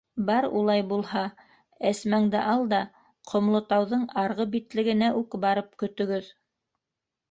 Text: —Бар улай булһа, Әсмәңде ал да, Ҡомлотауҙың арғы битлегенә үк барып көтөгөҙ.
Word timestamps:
—Бар 0.27 0.45
улай 0.61 0.79
булһа, 0.93 1.21
Әсмәңде 1.91 2.41
ал 2.55 2.67
да, 2.73 2.81
Ҡомлотауҙың 3.35 4.11
арғы 4.25 4.51
битлегенә 4.59 5.15
үк 5.23 5.41
барып 5.49 5.75
көтөгөҙ. 5.87 6.37